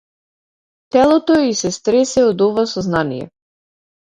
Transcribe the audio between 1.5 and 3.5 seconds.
се стресе од оваа сознание.